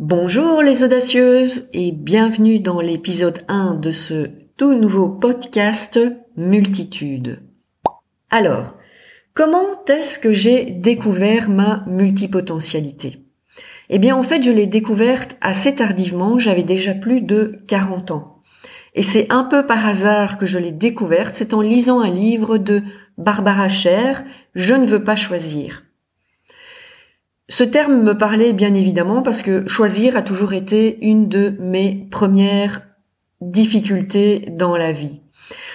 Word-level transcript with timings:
Bonjour 0.00 0.60
les 0.60 0.82
audacieuses 0.82 1.68
et 1.72 1.92
bienvenue 1.92 2.58
dans 2.58 2.80
l'épisode 2.80 3.44
1 3.46 3.74
de 3.74 3.92
ce 3.92 4.28
tout 4.56 4.74
nouveau 4.74 5.08
podcast 5.08 6.00
Multitude. 6.36 7.38
Alors, 8.28 8.74
comment 9.34 9.84
est-ce 9.86 10.18
que 10.18 10.32
j'ai 10.32 10.64
découvert 10.64 11.48
ma 11.48 11.84
multipotentialité? 11.86 13.20
Eh 13.88 14.00
bien 14.00 14.16
en 14.16 14.24
fait 14.24 14.42
je 14.42 14.50
l'ai 14.50 14.66
découverte 14.66 15.36
assez 15.40 15.76
tardivement, 15.76 16.40
j'avais 16.40 16.64
déjà 16.64 16.92
plus 16.92 17.20
de 17.20 17.62
40 17.68 18.10
ans. 18.10 18.42
Et 18.96 19.02
c'est 19.02 19.30
un 19.30 19.44
peu 19.44 19.64
par 19.64 19.86
hasard 19.86 20.38
que 20.38 20.46
je 20.46 20.58
l'ai 20.58 20.72
découverte, 20.72 21.36
c'est 21.36 21.54
en 21.54 21.60
lisant 21.60 22.00
un 22.00 22.10
livre 22.10 22.58
de 22.58 22.82
Barbara 23.16 23.68
Scher, 23.68 24.24
Je 24.56 24.74
ne 24.74 24.86
veux 24.86 25.04
pas 25.04 25.14
choisir. 25.14 25.83
Ce 27.48 27.62
terme 27.62 28.02
me 28.02 28.16
parlait 28.16 28.54
bien 28.54 28.72
évidemment 28.72 29.22
parce 29.22 29.42
que 29.42 29.66
choisir 29.68 30.16
a 30.16 30.22
toujours 30.22 30.54
été 30.54 31.04
une 31.04 31.28
de 31.28 31.54
mes 31.60 32.08
premières 32.10 32.80
difficultés 33.42 34.46
dans 34.50 34.76
la 34.76 34.92
vie. 34.92 35.20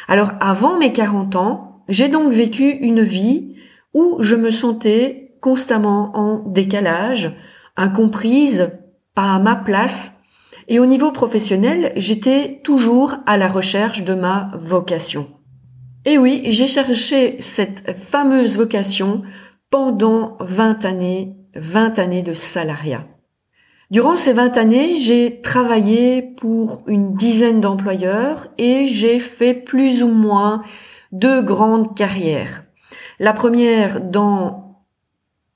Alors 0.07 0.31
avant 0.39 0.79
mes 0.79 0.91
40 0.91 1.35
ans, 1.35 1.83
j'ai 1.87 2.07
donc 2.07 2.31
vécu 2.31 2.69
une 2.69 3.03
vie 3.03 3.55
où 3.93 4.17
je 4.19 4.35
me 4.35 4.49
sentais 4.49 5.35
constamment 5.41 6.11
en 6.15 6.43
décalage, 6.49 7.37
incomprise, 7.77 8.71
pas 9.13 9.33
à 9.33 9.39
ma 9.39 9.55
place, 9.55 10.19
et 10.67 10.79
au 10.79 10.88
niveau 10.88 11.11
professionnel, 11.11 11.93
j'étais 11.95 12.61
toujours 12.63 13.15
à 13.25 13.38
la 13.38 13.47
recherche 13.47 14.03
de 14.03 14.15
ma 14.15 14.51
vocation. 14.59 15.27
Et 16.05 16.17
oui, 16.17 16.41
j'ai 16.45 16.67
cherché 16.67 17.38
cette 17.39 17.97
fameuse 17.97 18.57
vocation 18.57 19.21
pendant 19.69 20.38
20 20.39 20.85
années 20.85 21.38
20 21.55 21.99
années 21.99 22.23
de 22.23 22.34
salariat. 22.34 23.05
Durant 23.91 24.16
ces 24.16 24.34
20 24.34 24.58
années, 24.58 24.95
j'ai 24.98 25.41
travaillé 25.41 26.22
pour 26.22 26.84
une 26.88 27.16
dizaine 27.16 27.59
d'employeurs 27.59 28.47
et 28.58 28.86
j'ai 28.86 29.19
fait 29.19 29.56
plus 29.56 30.03
ou 30.03 30.09
moins 30.09 30.64
deux 31.11 31.41
grandes 31.41 31.95
carrières. 31.95 32.66
La 33.19 33.33
première 33.33 34.00
dans 34.00 34.86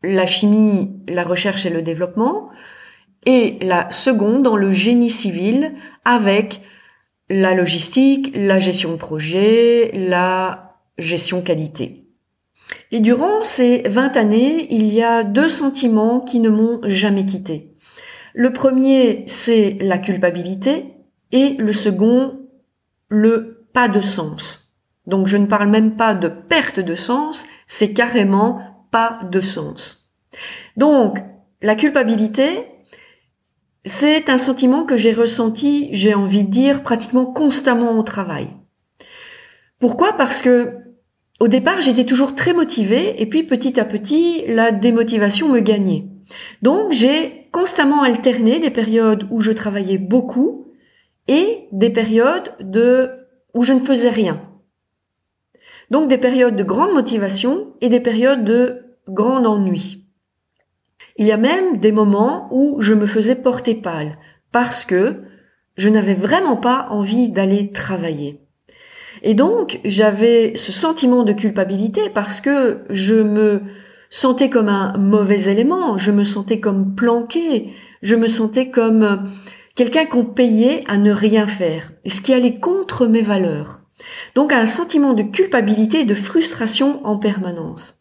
la 0.01 0.25
chimie, 0.25 0.91
la 1.07 1.23
recherche 1.23 1.65
et 1.65 1.69
le 1.69 1.81
développement 1.81 2.49
et 3.25 3.57
la 3.61 3.89
seconde 3.91 4.43
dans 4.43 4.57
le 4.57 4.71
génie 4.71 5.09
civil 5.09 5.73
avec 6.03 6.61
la 7.29 7.53
logistique, 7.53 8.31
la 8.35 8.59
gestion 8.59 8.91
de 8.91 8.97
projet, 8.97 9.91
la 9.93 10.75
gestion 10.97 11.41
qualité. 11.41 12.02
Et 12.91 12.99
durant 12.99 13.43
ces 13.43 13.83
20 13.87 14.17
années, 14.17 14.73
il 14.73 14.93
y 14.93 15.01
a 15.01 15.23
deux 15.23 15.49
sentiments 15.49 16.19
qui 16.19 16.39
ne 16.39 16.49
m'ont 16.49 16.79
jamais 16.83 17.25
quitté. 17.25 17.73
Le 18.33 18.53
premier, 18.53 19.23
c'est 19.27 19.77
la 19.79 19.97
culpabilité 19.97 20.93
et 21.31 21.55
le 21.59 21.73
second, 21.73 22.39
le 23.09 23.67
pas 23.73 23.87
de 23.87 24.01
sens. 24.01 24.71
Donc 25.05 25.27
je 25.27 25.37
ne 25.37 25.45
parle 25.45 25.69
même 25.69 25.95
pas 25.95 26.15
de 26.15 26.27
perte 26.27 26.79
de 26.79 26.95
sens, 26.95 27.45
c'est 27.67 27.93
carrément 27.93 28.61
pas 28.91 29.19
de 29.29 29.41
sens. 29.41 30.09
Donc 30.77 31.17
la 31.61 31.75
culpabilité, 31.75 32.65
c'est 33.85 34.29
un 34.29 34.37
sentiment 34.37 34.83
que 34.85 34.97
j'ai 34.97 35.13
ressenti, 35.13 35.89
j'ai 35.91 36.13
envie 36.13 36.43
de 36.43 36.51
dire, 36.51 36.83
pratiquement 36.83 37.25
constamment 37.25 37.97
au 37.97 38.03
travail. 38.03 38.49
Pourquoi? 39.79 40.13
Parce 40.13 40.41
que 40.41 40.77
au 41.39 41.47
départ, 41.47 41.81
j'étais 41.81 42.05
toujours 42.05 42.35
très 42.35 42.53
motivée 42.53 43.21
et 43.21 43.25
puis 43.25 43.43
petit 43.43 43.79
à 43.79 43.85
petit, 43.85 44.45
la 44.47 44.71
démotivation 44.71 45.49
me 45.49 45.59
gagnait. 45.59 46.05
Donc, 46.61 46.91
j'ai 46.91 47.47
constamment 47.51 48.01
alterné 48.01 48.59
des 48.59 48.71
périodes 48.71 49.27
où 49.29 49.41
je 49.41 49.51
travaillais 49.51 49.97
beaucoup 49.97 50.73
et 51.27 51.67
des 51.71 51.89
périodes 51.89 52.53
de 52.59 53.11
où 53.53 53.63
je 53.63 53.73
ne 53.73 53.79
faisais 53.79 54.09
rien. 54.09 54.41
Donc 55.89 56.09
des 56.09 56.17
périodes 56.17 56.55
de 56.55 56.63
grande 56.63 56.93
motivation 56.93 57.75
et 57.81 57.89
des 57.89 57.99
périodes 57.99 58.43
de 58.43 58.97
grand 59.07 59.45
ennui. 59.45 60.07
Il 61.17 61.27
y 61.27 61.31
a 61.31 61.37
même 61.37 61.77
des 61.77 61.91
moments 61.91 62.47
où 62.51 62.81
je 62.81 62.93
me 62.93 63.05
faisais 63.05 63.35
porter 63.35 63.75
pâle 63.75 64.17
parce 64.51 64.85
que 64.85 65.23
je 65.75 65.89
n'avais 65.89 66.15
vraiment 66.15 66.57
pas 66.57 66.87
envie 66.89 67.29
d'aller 67.29 67.71
travailler. 67.71 68.39
Et 69.23 69.33
donc, 69.33 69.79
j'avais 69.85 70.53
ce 70.55 70.71
sentiment 70.71 71.23
de 71.23 71.31
culpabilité 71.31 72.09
parce 72.13 72.41
que 72.41 72.81
je 72.89 73.15
me 73.15 73.61
sentais 74.09 74.49
comme 74.49 74.69
un 74.69 74.97
mauvais 74.97 75.49
élément, 75.49 75.97
je 75.97 76.11
me 76.11 76.25
sentais 76.25 76.59
comme 76.59 76.93
planqué, 76.93 77.73
je 78.01 78.15
me 78.15 78.27
sentais 78.27 78.69
comme 78.69 79.29
quelqu'un 79.75 80.05
qu'on 80.05 80.25
payait 80.25 80.83
à 80.87 80.97
ne 80.97 81.11
rien 81.11 81.47
faire, 81.47 81.91
ce 82.05 82.21
qui 82.21 82.33
allait 82.33 82.59
contre 82.59 83.07
mes 83.07 83.21
valeurs. 83.21 83.79
Donc 84.35 84.51
un 84.51 84.65
sentiment 84.65 85.13
de 85.13 85.23
culpabilité 85.23 86.01
et 86.01 86.05
de 86.05 86.15
frustration 86.15 87.05
en 87.05 87.17
permanence. 87.17 87.97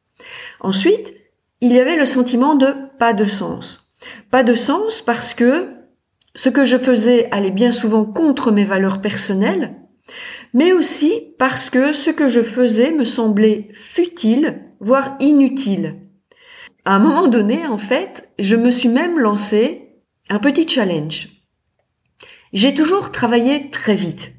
Ensuite, 0.61 1.15
il 1.61 1.73
y 1.73 1.81
avait 1.81 1.97
le 1.97 2.05
sentiment 2.05 2.57
de 2.57 2.75
pas 2.99 3.13
de 3.13 3.25
sens. 3.25 3.93
Pas 4.31 4.43
de 4.43 4.55
sens 4.55 5.01
parce 5.01 5.35
que 5.35 5.69
ce 6.35 6.49
que 6.49 6.65
je 6.65 6.79
faisais 6.79 7.29
allait 7.31 7.51
bien 7.51 7.71
souvent 7.73 8.05
contre 8.05 8.51
mes 8.51 8.65
valeurs 8.65 9.01
personnelles, 9.01 9.77
mais 10.55 10.73
aussi 10.73 11.35
parce 11.39 11.71
que 11.71 11.93
ce 11.93 12.11
que 12.11 12.29
je 12.29 12.43
faisais 12.43 12.91
me 12.91 13.05
semblait 13.05 13.69
futile, 13.73 14.63
voire 14.81 15.17
inutile. 15.21 15.97
À 16.85 16.97
un 16.97 16.99
moment 16.99 17.29
donné, 17.29 17.67
en 17.67 17.79
fait, 17.79 18.29
je 18.39 18.57
me 18.57 18.71
suis 18.71 18.89
même 18.89 19.19
lancé 19.19 19.89
un 20.29 20.39
petit 20.39 20.69
challenge. 20.69 21.29
J'ai 22.53 22.75
toujours 22.75 23.11
travaillé 23.13 23.71
très 23.71 23.95
vite. 23.95 24.35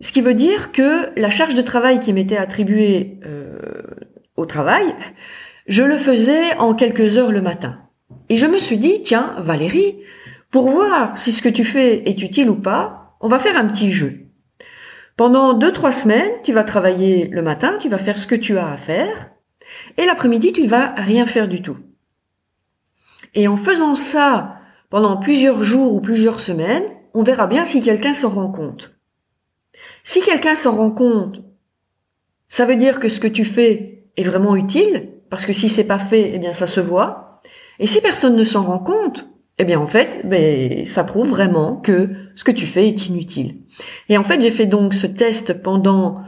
Ce 0.00 0.12
qui 0.12 0.20
veut 0.20 0.34
dire 0.34 0.72
que 0.72 1.18
la 1.18 1.30
charge 1.30 1.54
de 1.54 1.62
travail 1.62 2.00
qui 2.00 2.12
m'était 2.12 2.36
attribuée 2.36 3.20
euh, 3.24 3.58
au 4.36 4.44
travail, 4.44 4.94
je 5.66 5.82
le 5.82 5.96
faisais 5.96 6.54
en 6.56 6.74
quelques 6.74 7.16
heures 7.16 7.32
le 7.32 7.40
matin. 7.40 7.78
Et 8.28 8.36
je 8.36 8.46
me 8.46 8.58
suis 8.58 8.78
dit, 8.78 9.02
tiens, 9.02 9.36
Valérie, 9.38 10.00
pour 10.50 10.68
voir 10.68 11.16
si 11.16 11.32
ce 11.32 11.42
que 11.42 11.48
tu 11.48 11.64
fais 11.64 12.08
est 12.08 12.22
utile 12.22 12.50
ou 12.50 12.56
pas, 12.56 13.16
on 13.20 13.28
va 13.28 13.38
faire 13.38 13.56
un 13.56 13.66
petit 13.66 13.92
jeu. 13.92 14.23
Pendant 15.16 15.54
deux, 15.54 15.72
trois 15.72 15.92
semaines, 15.92 16.32
tu 16.42 16.52
vas 16.52 16.64
travailler 16.64 17.28
le 17.28 17.42
matin, 17.42 17.78
tu 17.80 17.88
vas 17.88 17.98
faire 17.98 18.18
ce 18.18 18.26
que 18.26 18.34
tu 18.34 18.58
as 18.58 18.72
à 18.72 18.76
faire, 18.76 19.30
et 19.96 20.04
l'après-midi, 20.06 20.52
tu 20.52 20.62
ne 20.62 20.68
vas 20.68 20.92
rien 20.96 21.26
faire 21.26 21.48
du 21.48 21.62
tout. 21.62 21.78
Et 23.34 23.48
en 23.48 23.56
faisant 23.56 23.94
ça 23.94 24.58
pendant 24.90 25.16
plusieurs 25.16 25.62
jours 25.62 25.94
ou 25.94 26.00
plusieurs 26.00 26.40
semaines, 26.40 26.84
on 27.14 27.22
verra 27.22 27.46
bien 27.46 27.64
si 27.64 27.82
quelqu'un 27.82 28.14
s'en 28.14 28.28
rend 28.28 28.50
compte. 28.50 28.94
Si 30.02 30.20
quelqu'un 30.20 30.54
s'en 30.54 30.76
rend 30.76 30.90
compte, 30.90 31.42
ça 32.48 32.64
veut 32.64 32.76
dire 32.76 33.00
que 33.00 33.08
ce 33.08 33.20
que 33.20 33.28
tu 33.28 33.44
fais 33.44 34.04
est 34.16 34.24
vraiment 34.24 34.54
utile, 34.54 35.10
parce 35.30 35.46
que 35.46 35.52
si 35.52 35.68
c'est 35.68 35.86
pas 35.86 35.98
fait, 35.98 36.32
eh 36.34 36.38
bien 36.38 36.52
ça 36.52 36.66
se 36.66 36.80
voit. 36.80 37.40
Et 37.78 37.86
si 37.86 38.00
personne 38.00 38.36
ne 38.36 38.44
s'en 38.44 38.62
rend 38.62 38.78
compte, 38.78 39.26
eh 39.58 39.64
bien 39.64 39.78
en 39.78 39.86
fait, 39.86 40.22
ben, 40.24 40.84
ça 40.84 41.04
prouve 41.04 41.28
vraiment 41.28 41.76
que 41.76 42.10
ce 42.34 42.44
que 42.44 42.50
tu 42.50 42.66
fais 42.66 42.88
est 42.88 43.06
inutile. 43.06 43.56
Et 44.08 44.18
en 44.18 44.24
fait, 44.24 44.40
j'ai 44.40 44.50
fait 44.50 44.66
donc 44.66 44.94
ce 44.94 45.06
test 45.06 45.62
pendant 45.62 46.20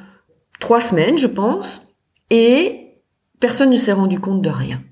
trois 0.61 0.81
semaines, 0.81 1.19
je 1.19 1.27
pense, 1.27 1.95
et 2.31 3.01
personne 3.41 3.71
ne 3.71 3.77
s'est 3.77 3.93
rendu 3.93 4.21
compte 4.21 4.43
de 4.43 4.51
rien. 4.51 4.83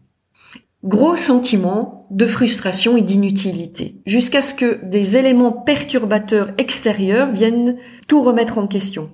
Gros 0.83 1.17
sentiment 1.17 2.06
de 2.11 2.27
frustration 2.27 2.97
et 2.97 3.00
d'inutilité, 3.00 4.03
jusqu'à 4.05 4.43
ce 4.43 4.55
que 4.55 4.84
des 4.84 5.17
éléments 5.17 5.53
perturbateurs 5.53 6.53
extérieurs 6.59 7.33
viennent 7.33 7.78
tout 8.06 8.23
remettre 8.23 8.59
en 8.59 8.67
question. 8.67 9.11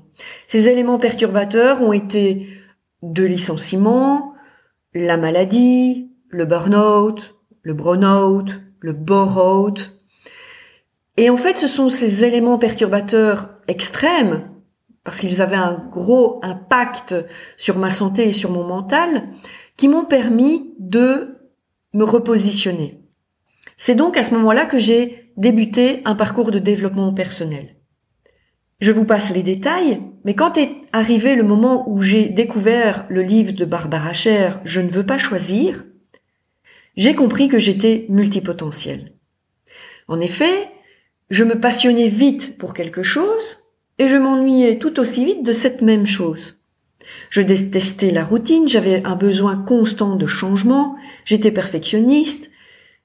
Ces 0.48 0.68
éléments 0.68 0.98
perturbateurs 0.98 1.80
ont 1.80 1.92
été 1.92 2.48
de 3.02 3.24
licenciement, 3.24 4.34
la 4.94 5.16
maladie, 5.16 6.10
le 6.28 6.44
burn-out, 6.44 7.36
le 7.62 7.74
brown-out, 7.74 8.60
le 8.80 8.92
bore-out. 8.92 10.00
Et 11.16 11.30
en 11.30 11.36
fait, 11.36 11.56
ce 11.56 11.68
sont 11.68 11.88
ces 11.88 12.24
éléments 12.24 12.58
perturbateurs 12.58 13.50
extrêmes, 13.68 14.48
parce 15.04 15.20
qu'ils 15.20 15.40
avaient 15.40 15.56
un 15.56 15.82
gros 15.90 16.40
impact 16.42 17.14
sur 17.56 17.78
ma 17.78 17.90
santé 17.90 18.28
et 18.28 18.32
sur 18.32 18.50
mon 18.50 18.64
mental, 18.64 19.28
qui 19.76 19.88
m'ont 19.88 20.04
permis 20.04 20.74
de 20.78 21.38
me 21.94 22.04
repositionner. 22.04 23.00
C'est 23.76 23.94
donc 23.94 24.16
à 24.16 24.22
ce 24.22 24.34
moment-là 24.34 24.66
que 24.66 24.78
j'ai 24.78 25.32
débuté 25.36 26.02
un 26.04 26.14
parcours 26.14 26.50
de 26.50 26.58
développement 26.58 27.12
personnel. 27.14 27.76
Je 28.80 28.92
vous 28.92 29.04
passe 29.04 29.30
les 29.30 29.42
détails, 29.42 30.00
mais 30.24 30.34
quand 30.34 30.56
est 30.56 30.70
arrivé 30.92 31.34
le 31.34 31.42
moment 31.42 31.88
où 31.88 32.02
j'ai 32.02 32.28
découvert 32.28 33.04
le 33.08 33.22
livre 33.22 33.52
de 33.52 33.64
Barbara 33.64 34.12
Scher, 34.12 34.60
Je 34.64 34.80
ne 34.80 34.90
veux 34.90 35.04
pas 35.04 35.18
choisir, 35.18 35.84
j'ai 37.00 37.14
compris 37.14 37.48
que 37.48 37.58
j'étais 37.58 38.04
multipotentiel. 38.10 39.14
En 40.06 40.20
effet, 40.20 40.68
je 41.30 41.44
me 41.44 41.58
passionnais 41.58 42.08
vite 42.08 42.58
pour 42.58 42.74
quelque 42.74 43.02
chose 43.02 43.60
et 43.98 44.06
je 44.06 44.18
m'ennuyais 44.18 44.78
tout 44.78 45.00
aussi 45.00 45.24
vite 45.24 45.42
de 45.42 45.52
cette 45.52 45.80
même 45.80 46.04
chose. 46.04 46.58
Je 47.30 47.40
détestais 47.40 48.10
la 48.10 48.22
routine, 48.22 48.68
j'avais 48.68 49.02
un 49.06 49.16
besoin 49.16 49.56
constant 49.56 50.14
de 50.14 50.26
changement, 50.26 50.94
j'étais 51.24 51.50
perfectionniste, 51.50 52.50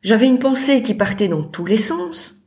J'avais 0.01 0.27
une 0.27 0.39
pensée 0.39 0.83
qui 0.83 0.93
partait 0.93 1.29
dans 1.29 1.43
tous 1.43 1.65
les 1.65 1.77
sens. 1.77 2.43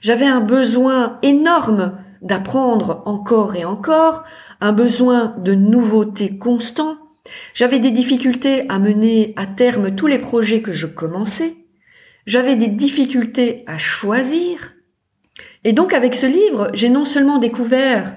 J'avais 0.00 0.24
un 0.24 0.40
besoin 0.40 1.18
énorme 1.22 1.98
d'apprendre 2.22 3.02
encore 3.04 3.54
et 3.54 3.66
encore, 3.66 4.24
un 4.62 4.72
besoin 4.72 5.36
de 5.38 5.54
nouveautés 5.54 6.38
constant. 6.38 6.96
J'avais 7.54 7.78
des 7.78 7.90
difficultés 7.90 8.68
à 8.68 8.78
mener 8.78 9.32
à 9.36 9.46
terme 9.46 9.94
tous 9.94 10.06
les 10.06 10.18
projets 10.18 10.62
que 10.62 10.72
je 10.72 10.86
commençais. 10.86 11.56
J'avais 12.26 12.56
des 12.56 12.68
difficultés 12.68 13.64
à 13.66 13.78
choisir. 13.78 14.74
Et 15.64 15.72
donc 15.72 15.92
avec 15.92 16.14
ce 16.14 16.26
livre, 16.26 16.70
j'ai 16.74 16.88
non 16.88 17.04
seulement 17.04 17.38
découvert 17.38 18.16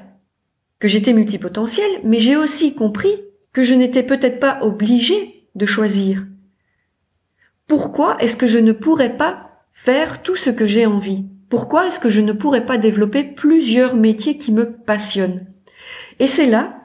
que 0.79 0.87
j'étais 0.87 1.13
multipotentiel, 1.13 1.89
mais 2.03 2.19
j'ai 2.19 2.35
aussi 2.35 2.73
compris 2.75 3.21
que 3.53 3.63
je 3.63 3.73
n'étais 3.73 4.03
peut-être 4.03 4.39
pas 4.39 4.59
obligé 4.61 5.47
de 5.55 5.65
choisir. 5.65 6.25
Pourquoi 7.67 8.17
est-ce 8.19 8.37
que 8.37 8.47
je 8.47 8.59
ne 8.59 8.71
pourrais 8.71 9.15
pas 9.15 9.63
faire 9.73 10.21
tout 10.21 10.35
ce 10.35 10.49
que 10.49 10.67
j'ai 10.67 10.85
envie? 10.85 11.25
Pourquoi 11.49 11.87
est-ce 11.87 11.99
que 11.99 12.09
je 12.09 12.21
ne 12.21 12.33
pourrais 12.33 12.65
pas 12.65 12.77
développer 12.77 13.23
plusieurs 13.23 13.95
métiers 13.95 14.37
qui 14.37 14.51
me 14.51 14.71
passionnent? 14.71 15.45
Et 16.19 16.27
c'est 16.27 16.45
là 16.45 16.78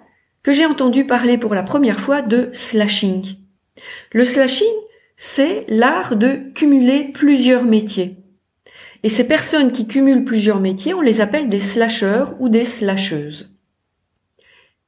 que 0.44 0.52
j'ai 0.52 0.66
entendu 0.66 1.06
parler 1.06 1.38
pour 1.38 1.54
la 1.54 1.64
première 1.64 1.98
fois 1.98 2.22
de 2.22 2.50
slashing. 2.52 3.36
Le 4.12 4.24
slashing, 4.24 4.68
c'est 5.16 5.64
l'art 5.68 6.16
de 6.16 6.52
cumuler 6.54 7.10
plusieurs 7.12 7.64
métiers. 7.64 8.18
Et 9.02 9.08
ces 9.08 9.26
personnes 9.26 9.72
qui 9.72 9.88
cumulent 9.88 10.24
plusieurs 10.24 10.60
métiers, 10.60 10.94
on 10.94 11.00
les 11.00 11.20
appelle 11.20 11.48
des 11.48 11.60
slasheurs 11.60 12.36
ou 12.40 12.48
des 12.48 12.64
slasheuses. 12.64 13.50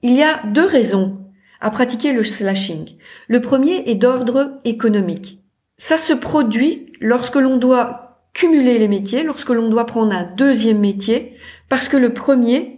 Il 0.03 0.13
y 0.13 0.23
a 0.23 0.43
deux 0.47 0.67
raisons 0.67 1.19
à 1.61 1.71
pratiquer 1.71 2.13
le 2.13 2.23
slashing. 2.23 2.97
Le 3.29 3.41
premier 3.41 3.89
est 3.91 3.95
d'ordre 3.95 4.61
économique. 4.65 5.41
Ça 5.79 5.97
se 5.97 6.13
produit 6.13 6.93
lorsque 7.01 7.37
l'on 7.37 7.57
doit 7.57 8.21
cumuler 8.35 8.79
les 8.79 8.89
métiers, 8.89 9.23
lorsque 9.23 9.49
l'on 9.49 9.71
doit 9.71 9.87
prendre 9.87 10.13
un 10.13 10.25
deuxième 10.25 10.81
métier, 10.81 11.35
parce 11.71 11.89
que 11.89 11.97
le 11.97 12.13
premier 12.13 12.76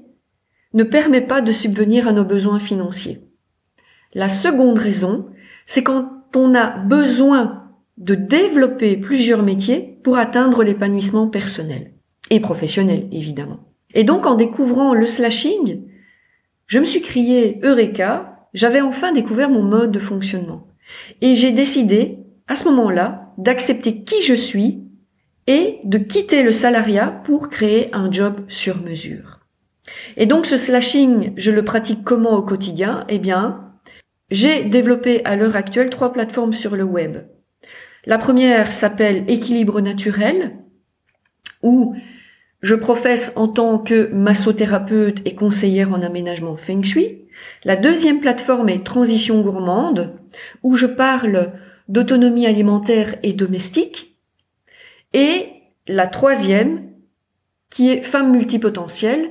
ne 0.74 0.84
permet 0.84 1.20
pas 1.20 1.40
de 1.40 1.52
subvenir 1.52 2.08
à 2.08 2.12
nos 2.12 2.24
besoins 2.24 2.58
financiers. 2.58 3.20
La 4.14 4.28
seconde 4.28 4.78
raison, 4.78 5.26
c'est 5.66 5.82
quand 5.82 6.10
on 6.34 6.54
a 6.54 6.66
besoin 6.66 7.64
de 7.96 8.14
développer 8.14 8.96
plusieurs 8.96 9.42
métiers 9.42 9.98
pour 10.04 10.18
atteindre 10.18 10.62
l'épanouissement 10.62 11.28
personnel 11.28 11.92
et 12.30 12.40
professionnel, 12.40 13.08
évidemment. 13.12 13.60
Et 13.94 14.04
donc, 14.04 14.26
en 14.26 14.34
découvrant 14.34 14.94
le 14.94 15.06
slashing, 15.06 15.82
je 16.66 16.78
me 16.78 16.84
suis 16.84 17.00
crié 17.00 17.58
Eureka, 17.62 18.46
j'avais 18.54 18.80
enfin 18.80 19.12
découvert 19.12 19.50
mon 19.50 19.62
mode 19.62 19.92
de 19.92 19.98
fonctionnement. 19.98 20.68
Et 21.20 21.34
j'ai 21.34 21.52
décidé, 21.52 22.18
à 22.46 22.54
ce 22.54 22.68
moment-là, 22.68 23.32
d'accepter 23.38 24.02
qui 24.02 24.22
je 24.22 24.34
suis 24.34 24.84
et 25.46 25.80
de 25.84 25.98
quitter 25.98 26.42
le 26.42 26.52
salariat 26.52 27.22
pour 27.24 27.48
créer 27.48 27.94
un 27.94 28.12
job 28.12 28.44
sur 28.48 28.82
mesure. 28.82 29.37
Et 30.16 30.26
donc 30.26 30.46
ce 30.46 30.56
slashing, 30.56 31.32
je 31.36 31.50
le 31.50 31.64
pratique 31.64 32.04
comment 32.04 32.34
au 32.34 32.42
quotidien? 32.42 33.04
Eh 33.08 33.18
bien, 33.18 33.72
j'ai 34.30 34.64
développé 34.64 35.24
à 35.24 35.36
l'heure 35.36 35.56
actuelle 35.56 35.90
trois 35.90 36.12
plateformes 36.12 36.52
sur 36.52 36.76
le 36.76 36.84
web. 36.84 37.18
La 38.04 38.18
première 38.18 38.72
s'appelle 38.72 39.24
Équilibre 39.28 39.80
naturel, 39.80 40.56
où 41.62 41.94
je 42.60 42.74
professe 42.74 43.32
en 43.36 43.48
tant 43.48 43.78
que 43.78 44.10
massothérapeute 44.12 45.20
et 45.24 45.34
conseillère 45.34 45.92
en 45.92 46.02
aménagement 46.02 46.56
Feng 46.56 46.82
Shui. 46.82 47.24
La 47.64 47.76
deuxième 47.76 48.20
plateforme 48.20 48.68
est 48.68 48.84
Transition 48.84 49.40
gourmande, 49.40 50.18
où 50.62 50.76
je 50.76 50.86
parle 50.86 51.52
d'autonomie 51.88 52.46
alimentaire 52.46 53.16
et 53.22 53.32
domestique. 53.32 54.16
Et 55.12 55.46
la 55.86 56.06
troisième, 56.06 56.90
qui 57.70 57.90
est 57.90 58.02
Femme 58.02 58.32
multipotentielle, 58.32 59.30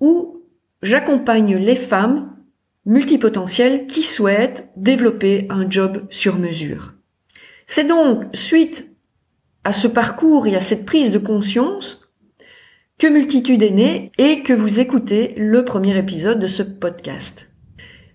où 0.00 0.42
j'accompagne 0.82 1.56
les 1.56 1.76
femmes 1.76 2.36
multipotentielles 2.86 3.86
qui 3.86 4.02
souhaitent 4.02 4.70
développer 4.76 5.46
un 5.50 5.70
job 5.70 6.06
sur 6.10 6.38
mesure. 6.38 6.94
C'est 7.66 7.86
donc 7.86 8.24
suite 8.32 8.90
à 9.64 9.72
ce 9.72 9.86
parcours 9.86 10.46
et 10.46 10.56
à 10.56 10.60
cette 10.60 10.86
prise 10.86 11.12
de 11.12 11.18
conscience 11.18 12.10
que 12.98 13.06
Multitude 13.06 13.62
est 13.62 13.70
née 13.70 14.12
et 14.18 14.42
que 14.42 14.52
vous 14.52 14.80
écoutez 14.80 15.34
le 15.36 15.64
premier 15.64 15.96
épisode 15.96 16.38
de 16.38 16.46
ce 16.46 16.62
podcast. 16.62 17.54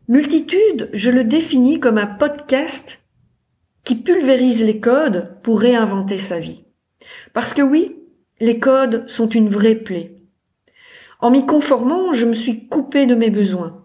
Multitude, 0.08 0.90
je 0.94 1.10
le 1.10 1.24
définis 1.24 1.80
comme 1.80 1.98
un 1.98 2.06
podcast 2.06 3.04
qui 3.84 3.96
pulvérise 3.96 4.64
les 4.64 4.80
codes 4.80 5.38
pour 5.42 5.60
réinventer 5.60 6.18
sa 6.18 6.40
vie. 6.40 6.66
Parce 7.34 7.54
que 7.54 7.62
oui, 7.62 7.96
les 8.40 8.60
codes 8.60 9.08
sont 9.10 9.30
une 9.30 9.50
vraie 9.50 9.76
plaie. 9.76 10.15
En 11.20 11.32
m'y 11.32 11.46
conformant, 11.46 12.14
je 12.14 12.26
me 12.26 12.34
suis 12.34 12.68
coupée 12.68 13.06
de 13.06 13.16
mes 13.16 13.30
besoins. 13.30 13.84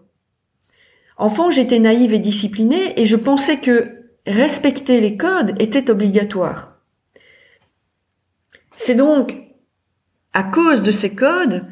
Enfant, 1.17 1.51
j'étais 1.51 1.79
naïve 1.79 2.13
et 2.13 2.19
disciplinée 2.19 2.99
et 2.99 3.05
je 3.05 3.15
pensais 3.15 3.59
que 3.59 4.05
respecter 4.25 5.01
les 5.01 5.17
codes 5.17 5.55
était 5.59 5.89
obligatoire. 5.89 6.77
C'est 8.75 8.95
donc 8.95 9.35
à 10.33 10.43
cause 10.43 10.81
de 10.81 10.91
ces 10.91 11.15
codes 11.15 11.65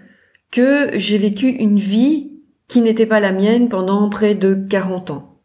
que 0.51 0.91
j'ai 0.93 1.17
vécu 1.17 1.47
une 1.47 1.79
vie 1.79 2.31
qui 2.67 2.81
n'était 2.81 3.05
pas 3.05 3.19
la 3.19 3.31
mienne 3.31 3.69
pendant 3.69 4.09
près 4.09 4.35
de 4.35 4.53
40 4.53 5.11
ans. 5.11 5.39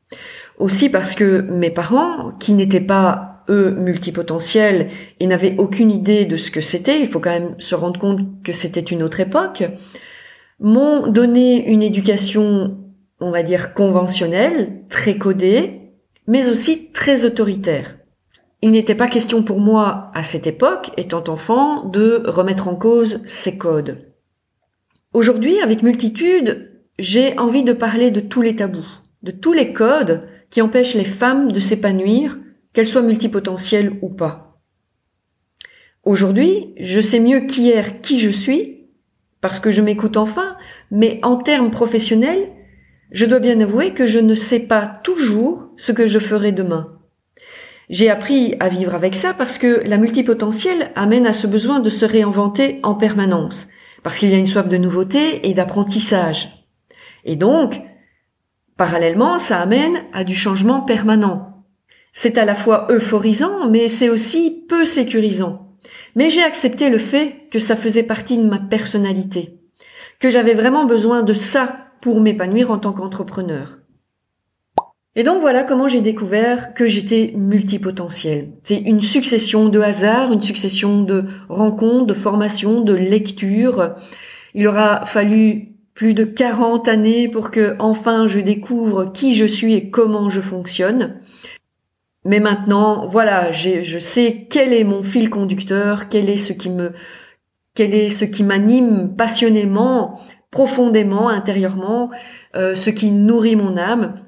Aussi 0.59 0.89
parce 0.89 1.15
que 1.15 1.41
mes 1.41 1.71
parents, 1.71 2.33
qui 2.39 2.53
n'étaient 2.53 2.81
pas 2.81 3.34
eux 3.49 3.71
multipotentiels 3.71 4.91
et 5.21 5.27
n'avaient 5.27 5.57
aucune 5.59 5.91
idée 5.91 6.25
de 6.25 6.37
ce 6.37 6.51
que 6.51 6.61
c'était, 6.61 7.01
il 7.01 7.09
faut 7.09 7.21
quand 7.21 7.31
même 7.31 7.55
se 7.59 7.75
rendre 7.75 8.01
compte 8.01 8.43
que 8.43 8.53
c'était 8.53 8.81
une 8.81 9.03
autre 9.03 9.21
époque, 9.21 9.65
m'ont 10.61 11.07
donné 11.07 11.69
une 11.69 11.83
éducation, 11.83 12.79
on 13.21 13.31
va 13.31 13.43
dire, 13.43 13.75
conventionnelle, 13.75 14.83
très 14.89 15.19
codée, 15.19 15.81
mais 16.27 16.49
aussi 16.49 16.93
très 16.93 17.25
autoritaire. 17.25 17.97
Il 18.63 18.71
n'était 18.71 18.95
pas 18.95 19.09
question 19.09 19.43
pour 19.43 19.61
moi, 19.61 20.11
à 20.15 20.23
cette 20.23 20.47
époque, 20.47 20.91
étant 20.97 21.25
enfant, 21.29 21.85
de 21.85 22.23
remettre 22.25 22.69
en 22.69 22.75
cause 22.75 23.21
ces 23.27 23.59
codes. 23.59 23.99
Aujourd'hui, 25.13 25.61
avec 25.61 25.83
multitude, 25.83 26.71
j'ai 26.99 27.39
envie 27.39 27.63
de 27.63 27.73
parler 27.73 28.11
de 28.11 28.21
tous 28.21 28.41
les 28.41 28.57
tabous, 28.57 28.87
de 29.23 29.33
tous 29.33 29.53
les 29.53 29.73
codes 29.73 30.29
qui 30.51 30.63
empêchent 30.63 30.95
les 30.95 31.05
femmes 31.05 31.53
de 31.53 31.61
s'épanouir, 31.61 32.39
qu'elles 32.75 32.87
soient 32.87 33.03
multipotentielles 33.03 33.99
ou 34.03 34.11
pas. 34.11 34.61
Aujourd'hui, 36.03 36.75
je 36.79 37.01
sais 37.01 37.21
mieux 37.21 37.47
qui 37.47 37.71
est 37.71 38.03
qui 38.03 38.21
je 38.21 38.29
suis, 38.29 38.89
parce 39.41 39.61
que 39.61 39.71
je 39.71 39.81
m'écoute 39.81 40.19
enfin, 40.19 40.57
mais 40.91 41.19
en 41.23 41.37
termes 41.37 41.71
professionnels, 41.71 42.51
je 43.11 43.25
dois 43.25 43.39
bien 43.39 43.61
avouer 43.61 43.95
que 43.95 44.07
je 44.07 44.19
ne 44.19 44.35
sais 44.35 44.61
pas 44.61 44.87
toujours 45.03 45.71
ce 45.77 45.93
que 45.93 46.07
je 46.07 46.19
ferai 46.19 46.53
demain. 46.53 46.99
J'ai 47.91 48.11
appris 48.11 48.55
à 48.61 48.69
vivre 48.69 48.95
avec 48.95 49.15
ça 49.15 49.35
parce 49.35 49.59
que 49.59 49.83
la 49.85 49.99
multipotentielle 49.99 50.91
amène 50.97 51.27
à 51.27 51.33
ce 51.33 51.47
besoin 51.47 51.81
de 51.81 51.91
se 51.91 52.05
réinventer 52.05 52.81
en 52.83 52.95
permanence, 52.95 53.69
parce 54.03 54.19
qu'il 54.19 54.31
y 54.31 54.35
a 54.35 54.39
une 54.39 54.47
soif 54.47 54.69
de 54.69 54.77
nouveauté 54.77 55.49
et 55.49 55.55
d'apprentissage. 55.55 56.67
Et 57.25 57.37
donc, 57.37 57.81
parallèlement, 58.77 59.39
ça 59.39 59.61
amène 59.61 60.03
à 60.13 60.25
du 60.25 60.35
changement 60.35 60.81
permanent. 60.81 61.54
C'est 62.17 62.39
à 62.39 62.45
la 62.45 62.55
fois 62.55 62.87
euphorisant, 62.91 63.69
mais 63.69 63.89
c'est 63.89 64.09
aussi 64.09 64.65
peu 64.69 64.85
sécurisant. 64.85 65.77
Mais 66.15 66.31
j'ai 66.31 66.45
accepté 66.45 66.89
le 66.89 66.99
fait 66.99 67.49
que 67.51 67.59
ça 67.59 67.75
faisait 67.75 68.05
partie 68.05 68.39
de 68.39 68.49
ma 68.49 68.61
personnalité, 68.61 69.59
que 70.21 70.31
j'avais 70.31 70.55
vraiment 70.55 70.85
besoin 70.85 71.25
de 71.25 71.35
ça 71.35 71.89
pour 72.01 72.21
m'épanouir 72.21 72.71
en 72.71 72.79
tant 72.79 72.93
qu'entrepreneur. 72.93 73.79
Et 75.17 75.25
donc 75.25 75.41
voilà 75.41 75.65
comment 75.65 75.89
j'ai 75.89 76.03
découvert 76.03 76.73
que 76.75 76.87
j'étais 76.87 77.33
multipotentiel. 77.37 78.53
C'est 78.63 78.79
une 78.79 79.03
succession 79.03 79.69
de 79.69 79.81
hasards, 79.81 80.33
une 80.33 80.43
succession 80.43 81.03
de 81.03 81.25
rencontres, 81.49 82.07
de 82.07 82.15
formations, 82.15 82.81
de 82.81 82.95
lectures. 82.95 83.95
Il 84.55 84.69
aura 84.69 85.05
fallu 85.05 85.73
plus 85.95 86.15
de 86.15 86.25
40 86.25 86.87
années 86.87 87.29
pour 87.29 87.51
que 87.51 87.75
enfin 87.81 88.29
je 88.29 88.39
découvre 88.39 89.13
qui 89.13 89.35
je 89.35 89.47
suis 89.47 89.75
et 89.75 89.91
comment 89.91 90.31
je 90.31 90.41
fonctionne. 90.41 91.19
Mais 92.25 92.41
maintenant, 92.41 93.07
voilà, 93.07 93.51
je 93.53 93.99
sais 93.99 94.47
quel 94.49 94.73
est 94.73 94.85
mon 94.85 95.03
fil 95.03 95.29
conducteur, 95.29 96.09
quel 96.09 96.31
est 96.31 96.39
ce 96.39 96.55
qui 96.55 96.71
me, 96.71 96.93
quel 97.75 97.95
est 97.95 98.09
ce 98.09 98.25
qui 98.25 98.45
m'anime 98.45 99.15
passionnément, 99.17 100.19
profondément, 100.51 101.29
intérieurement, 101.29 102.11
euh, 102.57 102.75
ce 102.75 102.91
qui 102.91 103.11
nourrit 103.11 103.57
mon 103.57 103.77
âme. 103.77 104.21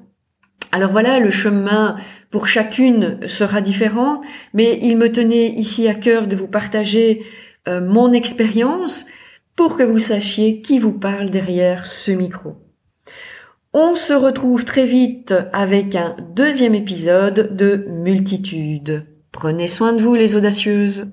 Alors 0.71 0.91
voilà, 0.91 1.19
le 1.19 1.31
chemin 1.31 1.95
pour 2.29 2.47
chacune 2.47 3.19
sera 3.27 3.61
différent, 3.61 4.21
mais 4.53 4.77
il 4.81 4.97
me 4.97 5.11
tenait 5.11 5.47
ici 5.47 5.87
à 5.87 5.95
cœur 5.95 6.27
de 6.27 6.35
vous 6.35 6.49
partager 6.49 7.23
euh, 7.67 7.79
mon 7.79 8.11
expérience 8.11 9.05
pour 9.55 9.77
que 9.77 9.83
vous 9.83 9.99
sachiez 9.99 10.61
qui 10.61 10.77
vous 10.77 10.93
parle 10.93 11.31
derrière 11.31 11.87
ce 11.87 12.11
micro. 12.11 12.66
On 13.79 13.95
se 13.95 14.13
retrouve 14.13 14.65
très 14.65 14.87
vite 14.87 15.35
avec 15.53 15.93
un 15.93 16.15
deuxième 16.33 16.73
épisode 16.73 17.55
de 17.55 17.85
Multitude. 17.87 19.05
Prenez 19.31 19.67
soin 19.67 19.93
de 19.93 20.01
vous 20.01 20.15
les 20.15 20.35
audacieuses. 20.35 21.11